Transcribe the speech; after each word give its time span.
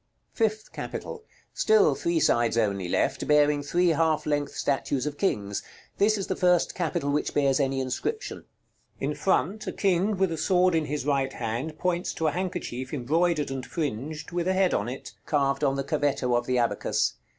FIFTH 0.33 0.73
CAPITAL. 0.73 1.23
Still 1.53 1.93
three 1.93 2.19
sides 2.19 2.57
only 2.57 2.89
left, 2.89 3.27
bearing 3.27 3.61
three 3.61 3.89
half 3.89 4.25
length 4.25 4.55
statues 4.55 5.05
of 5.05 5.15
kings; 5.19 5.61
this 5.99 6.17
is 6.17 6.25
the 6.25 6.35
first 6.35 6.73
capital 6.73 7.11
which 7.11 7.35
bears 7.35 7.59
any 7.59 7.79
inscription. 7.79 8.45
In 8.99 9.13
front, 9.13 9.67
a 9.67 9.71
king 9.71 10.17
with 10.17 10.31
a 10.31 10.37
sword 10.39 10.73
in 10.73 10.85
his 10.85 11.05
right 11.05 11.33
hand 11.33 11.77
points 11.77 12.15
to 12.15 12.25
a 12.25 12.31
handkerchief 12.31 12.91
embroidered 12.95 13.51
and 13.51 13.63
fringed, 13.63 14.31
with 14.31 14.47
a 14.47 14.53
head 14.53 14.73
on 14.73 14.89
it, 14.89 15.11
carved 15.27 15.63
on 15.63 15.75
the 15.75 15.83
cavetto 15.83 16.33
of 16.35 16.47
the 16.47 16.57
abacus. 16.57 17.13